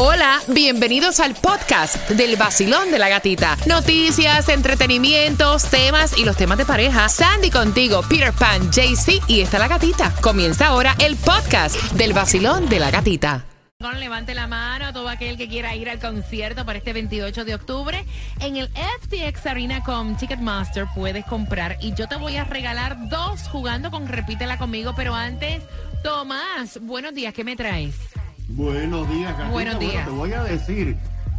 [0.00, 3.56] Hola, bienvenidos al podcast del vacilón de la gatita.
[3.66, 7.08] Noticias, entretenimientos, temas y los temas de pareja.
[7.08, 10.14] Sandy contigo, Peter Pan, JC y está la gatita.
[10.20, 13.44] Comienza ahora el podcast del vacilón de la gatita.
[13.98, 17.56] Levante la mano a todo aquel que quiera ir al concierto para este 28 de
[17.56, 18.04] octubre.
[18.38, 23.48] En el FTX Arena con Ticketmaster puedes comprar y yo te voy a regalar dos
[23.48, 24.92] jugando con Repítela conmigo.
[24.96, 25.64] Pero antes,
[26.04, 27.96] Tomás, buenos días, ¿qué me traes?
[28.48, 29.50] Buenos días, Gatita.
[29.50, 30.04] Buenos Bueno, días.
[30.06, 30.96] te voy a decir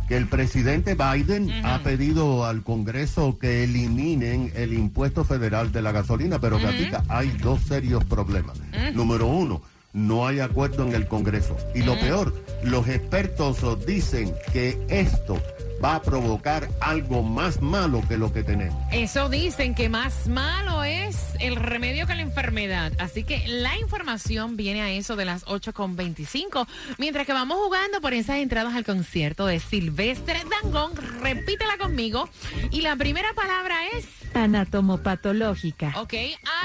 [0.07, 5.91] que el presidente Biden ha pedido al Congreso que eliminen el impuesto federal de la
[5.91, 8.57] gasolina, pero Gatita, hay dos serios problemas.
[8.93, 9.61] Número uno,
[9.93, 11.55] no hay acuerdo en el Congreso.
[11.75, 15.39] Y lo peor, los expertos dicen que esto
[15.83, 18.75] va a provocar algo más malo que lo que tenemos.
[18.91, 22.91] Eso dicen que más malo es el remedio que la enfermedad.
[22.99, 26.67] Así que la información viene a eso de las 8.25.
[26.97, 32.29] Mientras que vamos jugando por esas entradas al concierto de Silvestre Dangón, repítela conmigo.
[32.71, 34.05] Y la primera palabra es,
[34.35, 35.93] Anatomopatológica.
[35.97, 36.13] ok,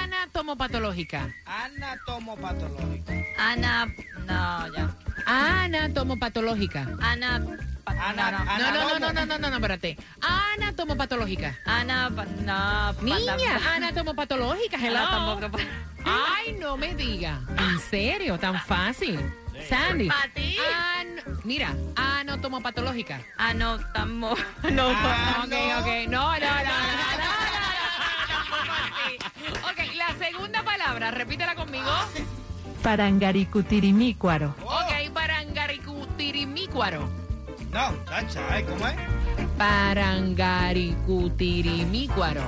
[0.02, 1.34] anatomopatológica.
[1.46, 3.12] Anatomopatológico.
[3.38, 3.86] Ana,
[4.26, 4.96] no, ya.
[5.26, 6.88] Anatomopatológica.
[7.00, 7.40] Ana,
[7.86, 8.44] Ana- no, no.
[8.44, 9.96] No, no, no, no, no, no, no, no, espérate.
[10.20, 11.56] Anatomopatológica.
[11.64, 15.38] Ana, no, Niña, anatomopatológica, hello.
[16.04, 17.40] Ay, no me diga.
[17.58, 18.38] ¿En serio?
[18.38, 19.18] ¿Tan fácil?
[19.68, 20.08] Sandy.
[20.08, 20.56] Pa' ti.
[20.58, 23.20] An- mira, anatomopatológica.
[23.38, 24.34] Ano, tamo,
[24.70, 25.78] no, Ah, ok, no.
[25.80, 25.86] ok.
[26.08, 26.44] No, no, no, no, no, no,
[27.18, 27.24] no,
[29.60, 29.68] no.
[29.70, 31.90] Ok, la segunda palabra, repítela conmigo.
[32.82, 34.54] Parangaricutirimícuaro.
[34.62, 37.23] Ok, parangaricutirimícuaro.
[37.74, 38.94] No, chacha, ay, ¿cómo es?
[39.58, 42.42] Parangaricutirimícuaro.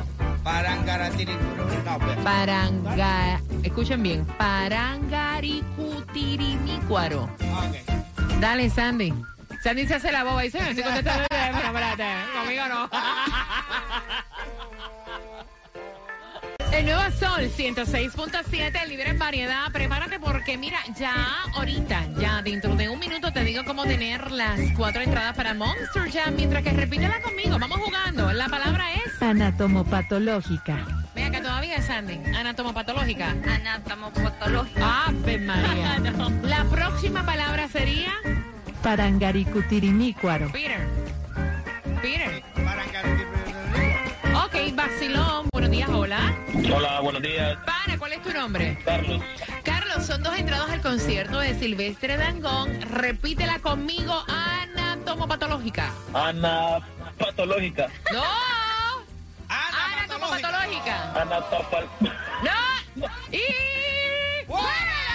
[0.45, 1.65] Parangaratiriculo.
[1.85, 2.17] No, pues.
[2.19, 3.41] Paranga...
[3.65, 4.25] Escuchen bien.
[4.39, 7.25] Parangaricutirimícuaro.
[7.25, 7.75] Ok.
[8.41, 9.13] Dale, Sandy.
[9.65, 12.05] Sandy se hace la boba y dice, "No estoy contestando el teléfono, espérate,
[12.39, 12.89] conmigo no.
[16.87, 19.73] Nuevo Sol 106.7, el líder en variedad.
[19.73, 24.61] Prepárate porque mira, ya ahorita, ya dentro de un minuto te digo cómo tener las
[24.77, 26.37] cuatro entradas para Monster Jam.
[26.37, 28.33] Mientras que repítela conmigo, vamos jugando.
[28.33, 30.87] La palabra es, Anatomopatológica.
[31.13, 33.31] vea que todavía es Sandy, anatomopatológica.
[33.31, 35.07] Ana, tamo, patológica.
[35.07, 35.99] Ave María.
[36.45, 38.13] La próxima palabra sería
[38.85, 40.53] Parangaricutirimícuaro.
[40.53, 40.87] Peter.
[42.01, 42.45] Peter.
[42.55, 43.26] Parangaratiriculo.
[44.77, 45.49] Vacilón.
[45.53, 46.37] Buenos días, hola.
[46.75, 48.79] Hola, buenos días, Pana, ¿cuál es tu nombre?
[48.85, 49.23] Carlos.
[49.65, 52.79] Carlos, son dos entradas al concierto de Silvestre Dangón.
[52.83, 55.91] Repítela conmigo, anatomopatológica.
[56.13, 56.81] Ana
[57.19, 57.89] patológica.
[58.13, 58.23] ¡No!
[59.49, 61.23] Anatomopatológica.
[61.23, 61.89] Ana topal.
[62.45, 63.07] ¡No!
[63.33, 65.07] ¡Y fuera!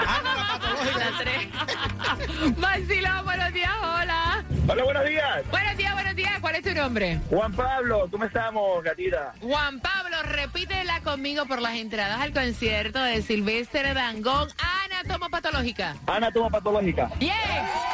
[0.00, 0.98] Anatomopatológico.
[0.98, 2.56] La tres.
[2.58, 4.44] Vacilón, buenos días, hola.
[4.66, 5.42] Hola, buenos días.
[5.50, 6.40] Buenos días, buenos días.
[6.40, 7.20] ¿Cuál es tu nombre?
[7.30, 9.32] Juan Pablo, ¿cómo estamos, gatita?
[9.40, 14.48] Juan Pablo, repítela conmigo por las entradas al concierto de Silvestre Dangón,
[14.90, 15.96] anatomopatológica.
[16.06, 17.08] Ana patológica.
[17.18, 17.30] Yes,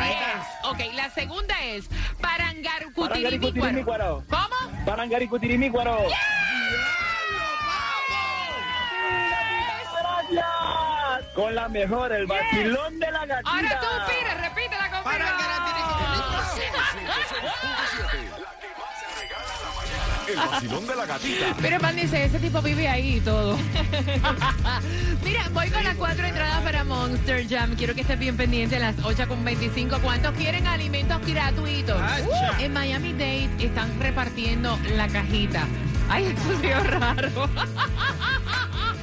[0.00, 0.46] yes.
[0.64, 1.88] Ok, la segunda es.
[2.20, 4.24] Parangaricutirimícuaro.
[4.28, 4.84] ¿Cómo?
[4.84, 5.98] Parangaricutirimícuaro.
[6.08, 6.38] Gracias.
[11.34, 13.50] Con la mejor, el vacilón de la gatita.
[13.50, 13.86] Ahora tú,
[20.28, 21.56] El vacilón de la gatita.
[21.62, 23.56] Mira, Pan dice, ese tipo vive ahí y todo.
[25.24, 27.74] Mira, voy con las cuatro entradas para Monster Jam.
[27.76, 30.00] Quiero que estés bien pendiente a las 8.25.
[30.00, 31.98] ¿Cuántos quieren alimentos gratuitos?
[31.98, 35.66] Uh, en Miami Dade están repartiendo la cajita.
[36.10, 37.30] Ay, esto se raro.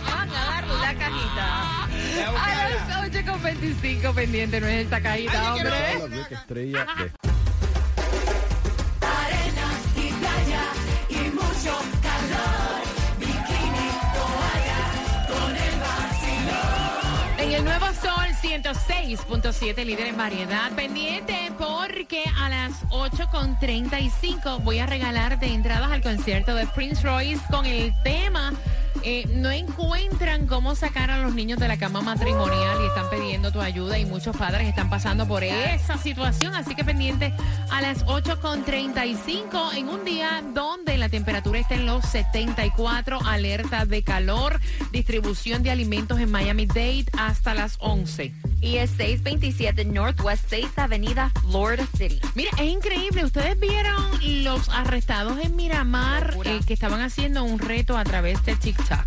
[0.05, 1.85] Van a dar la cajita.
[1.85, 5.99] A las 8.25 pendiente, no es esta cajita, hombre.
[18.01, 20.71] Sol 106.7, líder en variedad.
[20.71, 27.65] Pendiente porque a las 8.35 voy a regalarte entradas al concierto de Prince Royce con
[27.65, 28.53] el tema.
[29.07, 33.51] Eh, no encuentran cómo sacar a los niños de la cama matrimonial y están pidiendo
[33.51, 36.55] tu ayuda y muchos padres están pasando por esa situación.
[36.55, 37.31] Así que pendiente
[37.69, 44.01] a las 8.35 en un día donde la temperatura está en los 74, alerta de
[44.01, 44.59] calor,
[44.91, 48.33] distribución de alimentos en Miami-Dade hasta las 11.
[48.61, 52.19] Y es 627 Northwest 6 Avenida, Florida City.
[52.33, 53.23] Mira, es increíble.
[53.25, 58.55] Ustedes vieron los arrestados en Miramar eh, que estaban haciendo un reto a través de
[58.55, 59.05] TikTok.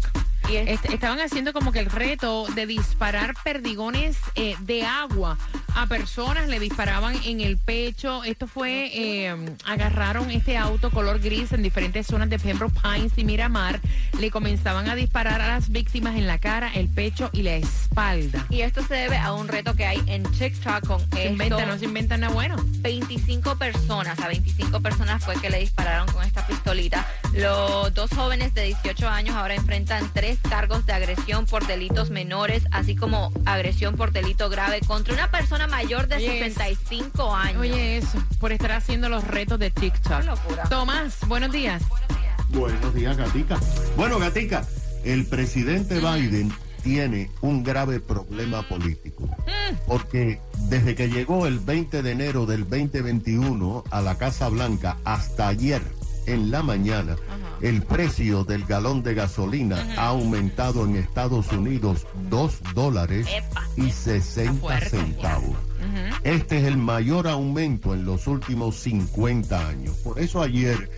[0.50, 5.36] Est- estaban haciendo como que el reto de disparar perdigones eh, de agua
[5.74, 8.24] a personas, le disparaban en el pecho.
[8.24, 9.34] Esto fue, eh,
[9.64, 13.80] agarraron este auto color gris en diferentes zonas de Pembroke Pines y Miramar.
[14.18, 18.46] Le comenzaban a disparar a las víctimas en la cara, el pecho y la espalda.
[18.50, 21.32] Y esto se debe a un reto que hay en TikTok con Se esto.
[21.32, 22.56] inventa, no se inventa nada bueno.
[22.58, 27.06] 25 personas, a 25 personas fue que le dispararon con esta pistolita.
[27.34, 32.64] Los dos jóvenes de 18 años ahora enfrentan tres cargos de agresión por delitos menores,
[32.70, 37.60] así como agresión por delito grave contra una persona mayor de Oye, 65 años.
[37.60, 40.20] Oye, eso, por estar haciendo los retos de TikTok.
[40.20, 40.64] Qué locura.
[40.64, 41.82] Tomás, buenos días.
[42.50, 43.58] Buenos días, Gatica.
[43.96, 44.64] Bueno, Gatica,
[45.04, 46.52] el presidente Biden
[46.82, 49.28] tiene un grave problema político.
[49.86, 55.48] Porque desde que llegó el 20 de enero del 2021 a la Casa Blanca hasta
[55.48, 55.82] ayer
[56.28, 57.16] en la mañana,
[57.60, 63.66] el precio del galón de gasolina ha aumentado en Estados Unidos 2 dólares Epa.
[63.76, 64.90] y 60 fuerte.
[64.90, 65.56] centavos.
[66.24, 69.96] Este es el mayor aumento en los últimos 50 años.
[69.96, 70.90] Por eso ayer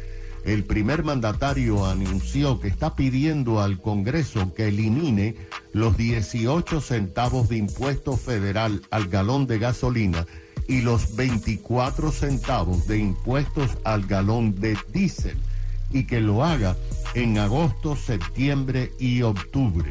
[0.44, 5.37] el primer mandatario anunció que está pidiendo al Congreso que elimine
[5.73, 10.27] los 18 centavos de impuesto federal al galón de gasolina
[10.70, 15.37] y los 24 centavos de impuestos al galón de diésel
[15.93, 16.76] y que lo haga
[17.14, 19.90] en agosto, septiembre y octubre.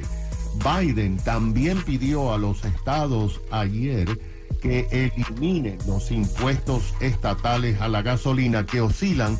[0.55, 4.17] Biden también pidió a los estados ayer
[4.61, 9.37] que eliminen los impuestos estatales a la gasolina que oscilan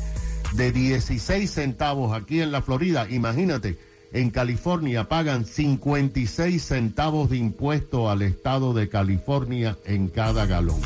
[0.52, 3.06] de 16 centavos aquí en la Florida.
[3.08, 3.78] Imagínate,
[4.12, 10.80] en California pagan 56 centavos de impuesto al estado de California en cada galón.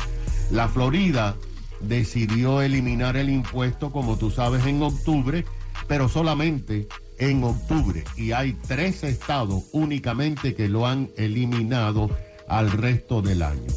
[0.51, 1.35] La Florida
[1.81, 5.45] decidió eliminar el impuesto, como tú sabes, en octubre,
[5.87, 6.87] pero solamente
[7.17, 8.03] en octubre.
[8.15, 12.09] Y hay tres estados únicamente que lo han eliminado
[12.47, 13.67] al resto del año.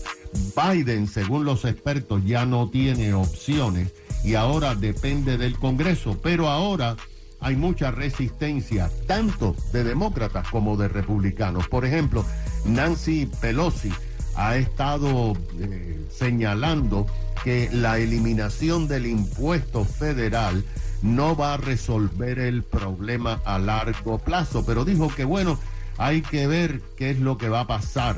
[0.57, 3.93] Biden, según los expertos, ya no tiene opciones
[4.25, 6.97] y ahora depende del Congreso, pero ahora
[7.41, 11.69] hay mucha resistencia, tanto de demócratas como de republicanos.
[11.69, 12.25] Por ejemplo,
[12.65, 13.93] Nancy Pelosi
[14.39, 17.07] ha estado eh, señalando
[17.43, 20.65] que la eliminación del impuesto federal
[21.03, 25.59] no va a resolver el problema a largo plazo, pero dijo que bueno,
[25.99, 28.17] hay que ver qué es lo que va a pasar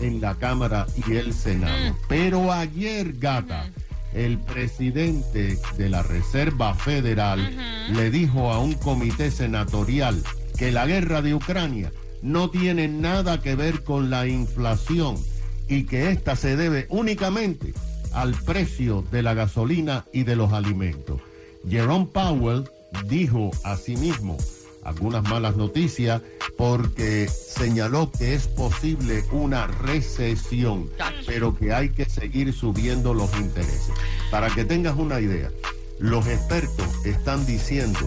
[0.00, 1.96] en la Cámara y el Senado.
[2.08, 3.70] Pero ayer, gata,
[4.12, 7.56] el presidente de la Reserva Federal
[7.92, 10.20] le dijo a un comité senatorial
[10.58, 15.16] que la guerra de Ucrania no tiene nada que ver con la inflación
[15.70, 17.72] y que esta se debe únicamente
[18.12, 21.20] al precio de la gasolina y de los alimentos.
[21.66, 22.68] Jerome Powell
[23.06, 24.36] dijo asimismo
[24.82, 26.22] algunas malas noticias
[26.56, 30.90] porque señaló que es posible una recesión,
[31.24, 33.92] pero que hay que seguir subiendo los intereses.
[34.30, 35.50] Para que tengas una idea,
[36.00, 38.00] los expertos están diciendo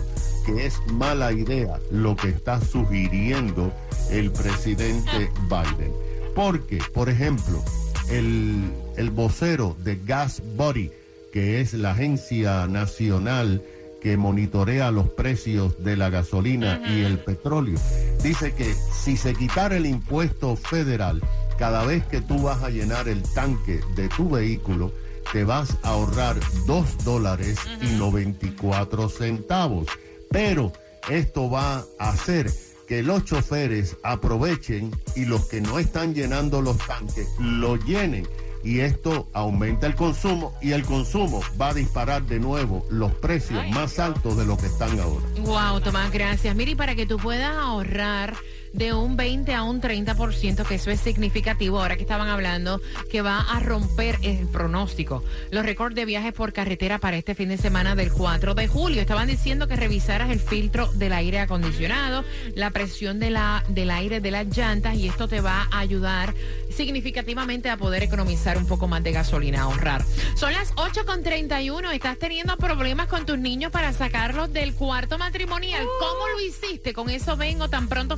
[0.46, 3.72] que es mala idea lo que está sugiriendo
[4.10, 6.13] el presidente Biden.
[6.36, 7.64] Porque, por ejemplo,
[8.10, 10.92] el, el vocero de Gas Body,
[11.32, 13.62] que es la agencia nacional
[14.02, 17.80] que monitorea los precios de la gasolina y el petróleo,
[18.22, 21.22] dice que si se quitara el impuesto federal,
[21.58, 24.92] cada vez que tú vas a llenar el tanque de tu vehículo,
[25.32, 29.88] te vas a ahorrar 2 dólares y 94 centavos.
[30.30, 30.74] Pero
[31.10, 32.52] esto va a hacer
[32.94, 38.28] que los choferes aprovechen y los que no están llenando los tanques lo llenen.
[38.64, 43.68] Y esto aumenta el consumo y el consumo va a disparar de nuevo los precios
[43.72, 45.26] más altos de lo que están ahora.
[45.40, 46.56] Wow, Tomás, gracias.
[46.56, 48.36] Mire, y para que tú puedas ahorrar
[48.74, 53.22] de un 20 a un 30%, que eso es significativo, ahora que estaban hablando, que
[53.22, 55.24] va a romper el pronóstico.
[55.52, 59.02] Los récords de viajes por carretera para este fin de semana del 4 de julio.
[59.02, 62.26] Estaban diciendo que revisaras el filtro del aire acondicionado,
[62.56, 66.34] la presión de la, del aire de las llantas, y esto te va a ayudar
[66.70, 70.04] significativamente a poder economizar un poco más de gasolina, ahorrar.
[70.36, 75.86] Son las 8.31, estás teniendo problemas con tus niños para sacarlos del cuarto matrimonial.
[76.00, 76.94] ¿Cómo lo hiciste?
[76.94, 78.18] Con eso vengo tan pronto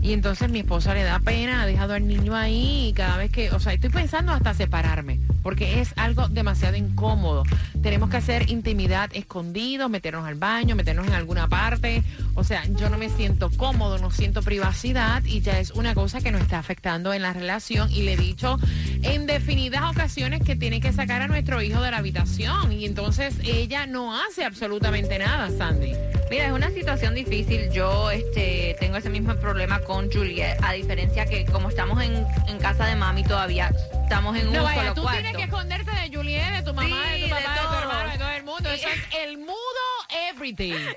[0.00, 3.30] Y entonces mi esposa le da pena, ha dejado al niño ahí y cada vez
[3.30, 7.42] que, o sea, estoy pensando hasta separarme, porque es algo demasiado incómodo.
[7.82, 12.02] Tenemos que hacer intimidad escondido, meternos al baño, meternos en alguna parte.
[12.34, 16.20] O sea, yo no me siento cómodo, no siento privacidad y ya es una cosa
[16.20, 17.90] que nos está afectando en la relación.
[17.90, 18.58] Y le he dicho
[19.02, 22.72] en definidas ocasiones que tiene que sacar a nuestro hijo de la habitación.
[22.72, 25.92] Y entonces ella no hace absolutamente nada, Sandy.
[26.30, 27.70] Mira, es una situación difícil.
[27.70, 32.58] Yo este, tengo ese mismo problema con Juliet, a diferencia que como estamos en, en
[32.58, 33.70] casa de mami todavía,
[34.02, 35.20] estamos en un No, vaya, solo tú cuarto.
[35.22, 37.64] tienes que esconderte de Juliet, de tu mamá, Sí, de tu de papá, de, tu
[37.66, 37.82] todos.
[37.82, 38.70] hermano, de todo el mundo.
[38.70, 39.47] Eso es el mudo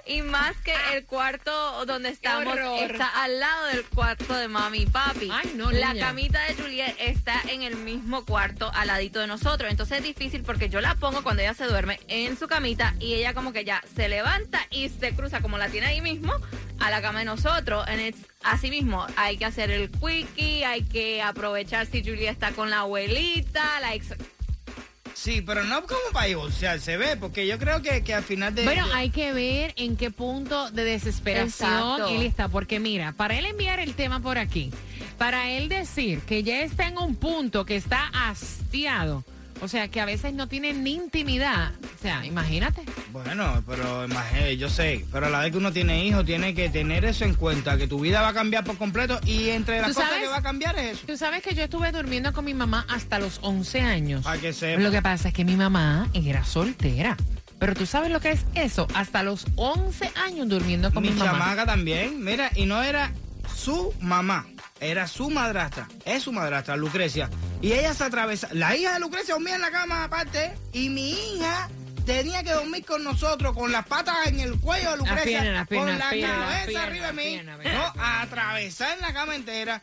[0.05, 4.85] Y más que el cuarto donde estamos está al lado del cuarto de mami y
[4.85, 5.29] papi.
[5.31, 6.07] Ay, no, la niña.
[6.07, 9.69] camita de Juliet está en el mismo cuarto al ladito de nosotros.
[9.71, 13.13] Entonces es difícil porque yo la pongo cuando ella se duerme en su camita y
[13.15, 16.33] ella como que ya se levanta y se cruza como la tiene ahí mismo
[16.79, 17.85] a la cama de nosotros.
[17.87, 22.69] En así mismo hay que hacer el quickie, hay que aprovechar si Juliet está con
[22.69, 24.15] la abuelita, la ex-
[25.13, 28.63] Sí, pero no como para divorciarse, ve, porque yo creo que, que al final de.
[28.63, 32.07] Bueno, hay que ver en qué punto de desesperación Exacto.
[32.07, 34.71] él está, porque mira, para él enviar el tema por aquí,
[35.17, 39.23] para él decir que ya está en un punto que está hastiado,
[39.61, 42.81] o sea, que a veces no tiene ni intimidad, o sea, imagínate.
[43.11, 46.69] Bueno, pero imagínate, yo sé, pero a la vez que uno tiene hijos, tiene que
[46.69, 49.89] tener eso en cuenta, que tu vida va a cambiar por completo y entre las
[49.89, 50.23] ¿Tú cosas sabes?
[50.23, 51.07] que va a cambiar es eso.
[51.07, 54.23] Tú sabes que yo estuve durmiendo con mi mamá hasta los 11 años.
[54.23, 54.81] Para que sepa.
[54.81, 57.15] Lo que pasa es que mi mamá era soltera.
[57.59, 61.19] Pero tú sabes lo que es eso, hasta los 11 años durmiendo con mi, Mi
[61.19, 61.31] mamá.
[61.33, 63.11] chamaca también, mira, y no era
[63.55, 64.47] su mamá,
[64.79, 67.29] era su madrastra, es su madrastra, Lucrecia.
[67.61, 71.11] Y ella se atravesa, la hija de Lucrecia dormía en la cama aparte, y mi
[71.11, 71.69] hija
[72.05, 76.09] tenía que dormir con nosotros, con las patas en el cuello de Lucrecia, con la
[76.09, 79.81] cabeza arriba de mí, no, atravesar en la cama entera.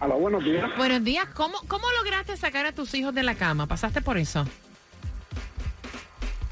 [0.00, 0.70] Hola, buenos días.
[0.76, 1.26] Buenos días.
[1.34, 3.66] ¿Cómo, ¿Cómo lograste sacar a tus hijos de la cama?
[3.66, 4.46] ¿Pasaste por eso?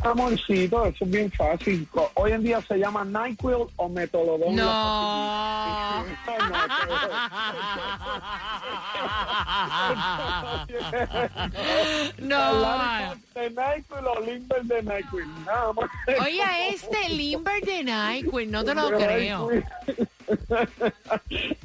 [0.07, 1.87] Amorcito, eso es bien fácil.
[2.15, 4.57] Hoy en día se llama NyQuil o Metolodón.
[4.57, 6.05] No.
[12.19, 13.15] no.
[13.35, 15.27] De NyQuil o Limber de NyQuil.
[16.21, 19.51] Oye, este Limber de NyQuil, no te lo creo.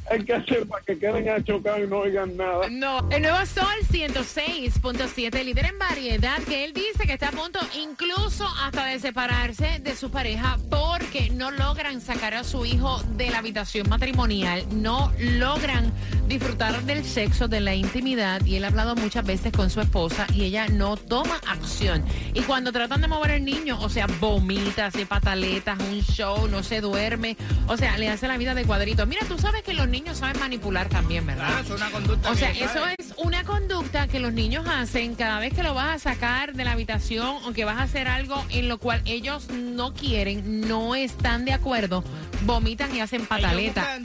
[0.09, 2.67] Hay que hacer para que queden a chocar y no oigan nada.
[2.69, 7.59] No, el nuevo Sol 106.7, líder en variedad, que él dice que está a punto
[7.81, 13.29] incluso hasta de separarse de su pareja porque no logran sacar a su hijo de
[13.29, 15.91] la habitación matrimonial, no logran
[16.27, 20.27] disfrutar del sexo, de la intimidad y él ha hablado muchas veces con su esposa
[20.33, 22.03] y ella no toma acción.
[22.33, 26.63] Y cuando tratan de mover al niño, o sea, vomita, hace pataletas, un show, no
[26.63, 27.37] se duerme,
[27.67, 29.05] o sea, le hace la vida de cuadrito.
[29.05, 31.47] Mira, tú sabes que los niños saben manipular también, ¿verdad?
[31.47, 32.31] Claro, eso es una conducta.
[32.31, 35.95] O sea, eso es una conducta que los niños hacen cada vez que lo vas
[35.95, 39.49] a sacar de la habitación o que vas a hacer algo en lo cual ellos
[39.49, 42.03] no quieren, no están de acuerdo,
[42.45, 43.99] vomitan y hacen pataleta.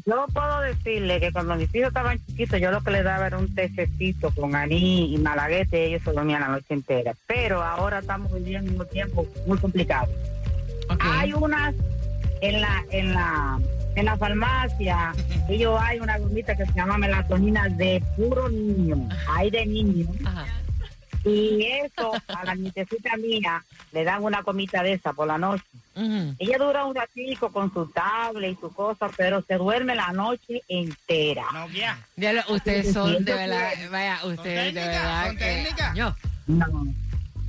[0.06, 3.38] yo puedo decirle que cuando mis hijos estaban chiquitos, yo lo que les daba era
[3.38, 7.14] un tececito con anís y malaguete, ellos se dormían la noche entera.
[7.26, 10.08] Pero ahora estamos viviendo un tiempo muy complicado.
[11.00, 11.74] Hay unas
[12.40, 13.60] en la en la
[13.96, 15.12] en la farmacia,
[15.48, 20.08] ellos hay una gomita que se llama melatonina de puro niño, hay de niño.
[20.24, 20.46] Ajá.
[21.24, 23.62] Y eso a la nietecita mía
[23.92, 25.64] le dan una comita de esa por la noche.
[26.38, 30.62] Ella dura un ratico con su tablet y su cosa, pero se duerme la noche
[30.68, 31.44] entera.
[31.52, 31.98] No, ya.
[32.48, 35.68] Ustedes son de verdad, que- vaya, ustedes de verdad son que...
[35.94, 36.14] Yo.
[36.46, 36.66] No,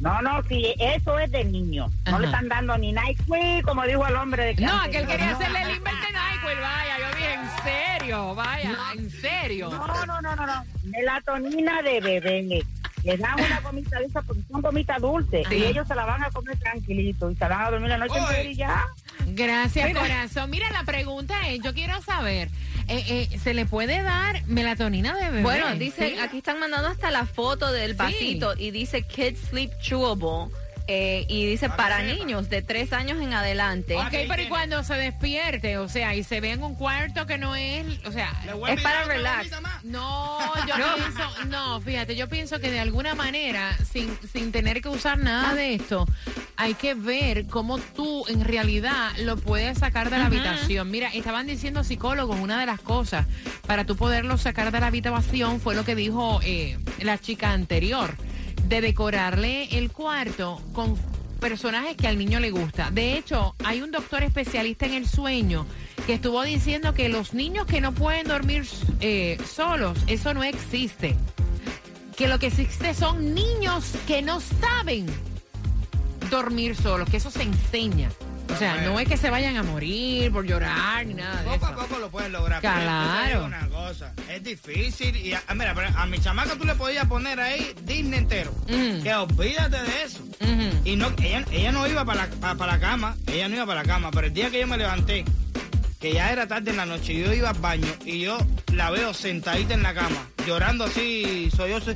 [0.01, 1.87] no, no, sí, eso es de niño.
[1.87, 2.19] No Ajá.
[2.19, 4.95] le están dando ni Nike, como dijo el hombre de que No, antes.
[4.97, 7.63] aquel quería No, hacerle el invento de NyQuil, vaya, yo dije, en
[7.99, 9.69] serio, vaya, en serio.
[9.69, 10.65] No, no, no, no, no.
[10.83, 12.63] Melatonina de bebé.
[13.03, 15.45] Les dan una gomita de esa porque son gomitas dulces.
[15.49, 15.55] Sí.
[15.55, 18.17] Y ellos se la van a comer tranquilito y se van a dormir la noche
[18.19, 18.87] entera y ya.
[19.27, 20.49] Gracias, corazón.
[20.49, 22.49] Mira, la pregunta es, yo quiero saber,
[22.87, 25.41] eh, eh, ¿se le puede dar melatonina de bebé?
[25.41, 26.19] Bueno, dice, Sí.
[26.19, 30.53] aquí están mandando hasta la foto del vasito y dice Kids Sleep Chewable.
[30.87, 33.97] Eh, y dice Para para niños de tres años en adelante.
[33.97, 35.77] Ok, Ok, pero ¿y cuando se despierte?
[35.77, 38.31] O sea, y se ve en un cuarto que no es, o sea...
[38.69, 39.49] Es para relax.
[39.83, 44.89] No, yo pienso, no, fíjate, yo pienso que de alguna manera, sin, sin tener que
[44.89, 46.05] usar nada de esto,
[46.57, 50.91] hay que ver cómo tú en realidad lo puedes sacar de la habitación.
[50.91, 53.25] Mira, estaban diciendo psicólogos, una de las cosas
[53.65, 58.15] para tú poderlo sacar de la habitación fue lo que dijo eh, la chica anterior,
[58.71, 60.97] de decorarle el cuarto con
[61.41, 62.89] personajes que al niño le gusta.
[62.89, 65.65] De hecho, hay un doctor especialista en el sueño
[66.07, 68.65] que estuvo diciendo que los niños que no pueden dormir
[69.01, 71.17] eh, solos, eso no existe.
[72.15, 75.05] Que lo que existe son niños que no saben
[76.29, 78.09] dormir solos, que eso se enseña.
[78.53, 81.65] O sea, no es que se vayan a morir por llorar ni nada de Poco
[81.65, 81.79] a eso.
[81.79, 82.61] poco lo puedes lograr.
[82.61, 83.45] Claro.
[83.45, 85.15] una cosa, es difícil.
[85.15, 88.51] Y a, mira, pero a mi chamaca tú le podías poner ahí Disney entero.
[88.67, 89.01] Mm.
[89.03, 90.23] Que olvídate de eso.
[90.83, 93.65] Y no, ella, ella no iba para la, pa- para la cama, ella no iba
[93.65, 95.23] para la cama, pero el día que yo me levanté,
[95.99, 98.37] que ya era tarde en la noche, yo iba al baño y yo
[98.73, 101.95] la veo sentadita en la cama, llorando así, soy yo, soy...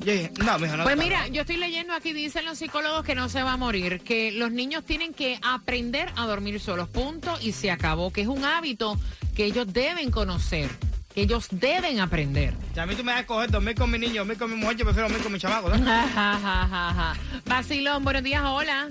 [0.00, 0.84] Yo dije, no, mijo, no.
[0.84, 1.34] Pues mira, bien".
[1.34, 4.50] yo estoy leyendo aquí, dicen los psicólogos que no se va a morir, que los
[4.50, 8.98] niños tienen que aprender a dormir solos, punto, y se acabó, que es un hábito
[9.36, 10.70] que ellos deben conocer,
[11.14, 12.54] que ellos deben aprender.
[12.72, 14.56] Si a mí tú me vas a coger dormir con mi niño, dormir con mi
[14.56, 17.14] mujer, yo prefiero dormir con mi chamaco, ¿no?
[17.46, 18.88] Vacilón, buenos días, hola.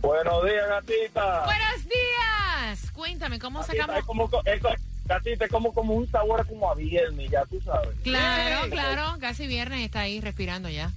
[0.00, 1.44] Buenos días, gatita.
[1.44, 2.90] Buenos días.
[2.92, 4.00] Cuéntame, ¿cómo Gatita, sacamos?
[4.00, 4.62] es como, co- es
[5.10, 7.90] gatita, es como, como un sabor como a viernes, ya tú sabes.
[8.02, 10.90] Claro, claro, casi viernes está ahí respirando ya.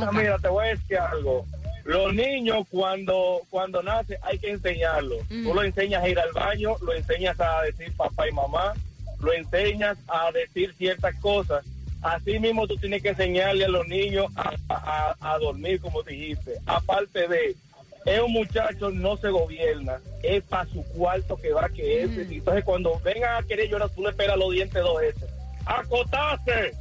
[0.00, 0.12] Nuca.
[0.12, 1.46] mira, te voy a decir algo.
[1.84, 5.18] Los niños cuando cuando nacen hay que enseñarlos.
[5.30, 5.44] Mm.
[5.44, 8.74] Tú lo enseñas a ir al baño, lo enseñas a decir papá y mamá,
[9.20, 11.64] lo enseñas a decir ciertas cosas.
[12.02, 16.52] Así mismo tú tienes que enseñarle a los niños a, a- a dormir, como dijiste.
[16.66, 17.56] Aparte de,
[18.04, 22.10] es un muchacho, no se gobierna, es para su cuarto que va que es.
[22.10, 22.32] Mm.
[22.32, 25.24] Entonces cuando vengan a querer llorar, tú le pegas los dientes dos veces.
[25.66, 26.72] ¡Acotarse!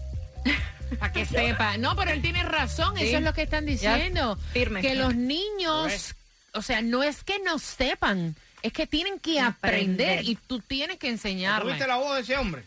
[1.00, 1.78] Para que sepa.
[1.78, 3.06] No, pero él tiene razón, Sí.
[3.08, 4.38] eso es lo que están diciendo.
[4.52, 4.82] firme.
[4.82, 6.14] Que los niños,
[6.54, 10.26] o sea, no es que no sepan, es que tienen que aprender, Aprender.
[10.30, 11.66] y tú tienes que enseñarle.
[11.72, 12.64] ¿Tuviste la voz de ese hombre?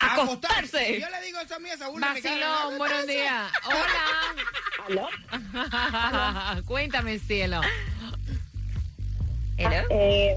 [0.00, 0.98] Acostarse.
[1.00, 3.12] Yo le digo eso a mí, esa burla me Vacilón, buenos cabeza.
[3.12, 3.52] días.
[4.88, 5.08] ¿Aló?
[5.70, 6.62] Hola.
[6.66, 7.60] Cuéntame, cielo.
[9.58, 9.86] Hello.
[9.90, 10.36] Eh,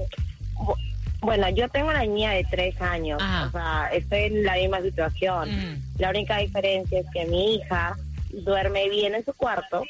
[0.54, 0.76] bu-
[1.20, 3.46] bueno, yo tengo una niña de tres años, Ajá.
[3.46, 5.50] o sea, estoy en la misma situación.
[5.50, 5.82] Mm.
[5.98, 7.96] La única diferencia es que mi hija
[8.30, 9.84] duerme bien en su cuarto,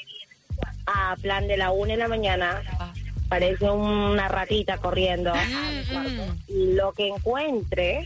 [0.87, 2.93] a plan de la una de la mañana, Ah.
[3.29, 6.33] parece una ratita corriendo a mi Mm, cuarto.
[6.33, 6.39] mm.
[6.49, 8.05] Y lo que encuentre,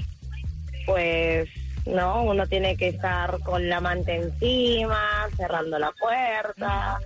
[0.85, 1.49] pues,
[1.85, 6.99] no, uno tiene que estar con la manta encima, cerrando la puerta,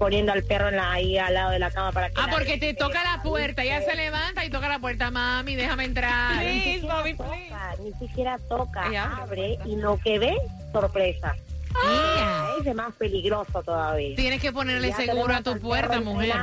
[0.00, 2.56] poniendo al perro en la, ahí al lado de la cama para que Ah, porque
[2.56, 6.42] te toca la puerta, ella se levanta y toca la puerta, mami, déjame entrar.
[6.42, 10.36] Ni siquiera toca, ni siquiera toca, abre y lo que ve,
[10.72, 11.36] sorpresa.
[11.68, 14.16] Mira, Ese es más peligroso todavía.
[14.16, 16.34] Tienes que ponerle Ya seguro a tu puerta, mujer.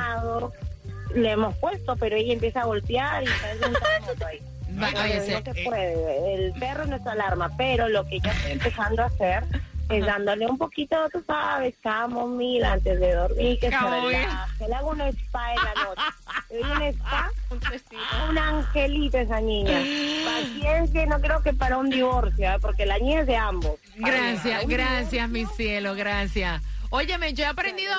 [1.14, 4.38] Le hemos puesto, pero ella empieza a golpear y terremoto ahí.
[4.80, 6.34] Va- oye, no se- se puede.
[6.34, 9.42] El perro no es alarma, pero lo que yo estoy empezando a hacer
[9.88, 14.68] es dándole un poquito, tú sabes, camomila antes de dormir, que se relaje.
[14.68, 16.88] Le hago un spa en la noche.
[16.88, 17.96] Está Un trecito.
[18.28, 19.80] un angelito esa niña.
[20.24, 22.58] Paciencia, no creo que para un divorcio, ¿eh?
[22.60, 23.80] porque la niña es de ambos.
[23.96, 26.62] Gracias, gracias, mi cielo, gracias.
[26.90, 27.92] Óyeme, yo he aprendido,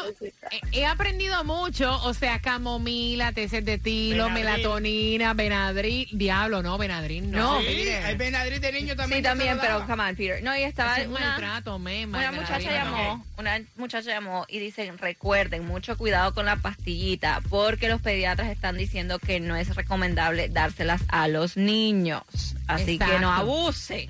[0.50, 4.46] he, he aprendido mucho, o sea, camomila, teces de tilo, Benadryl.
[4.46, 7.62] melatonina, benadryl, diablo, no, benadryl, no.
[7.62, 9.20] Sí, hay Benadryl de niño también.
[9.20, 10.42] Sí, también, pero come on, Peter.
[10.42, 14.58] No, y estaba es una, maltrato, me, una Benadryl, muchacha llamó, una muchacha llamó y
[14.60, 19.76] dicen, recuerden, mucho cuidado con la pastillita, porque los pediatras están diciendo que no es
[19.76, 22.24] recomendable dárselas a los niños.
[22.68, 24.10] Así que no abusen.